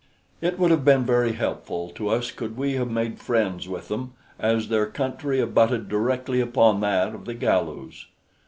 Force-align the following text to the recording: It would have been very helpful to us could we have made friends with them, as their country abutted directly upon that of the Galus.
It 0.41 0.57
would 0.57 0.71
have 0.71 0.83
been 0.83 1.05
very 1.05 1.33
helpful 1.33 1.91
to 1.91 2.09
us 2.09 2.31
could 2.31 2.57
we 2.57 2.73
have 2.73 2.89
made 2.89 3.19
friends 3.19 3.67
with 3.69 3.87
them, 3.87 4.13
as 4.39 4.69
their 4.69 4.87
country 4.87 5.39
abutted 5.39 5.89
directly 5.89 6.41
upon 6.41 6.79
that 6.79 7.13
of 7.13 7.25
the 7.25 7.35
Galus. 7.35 8.05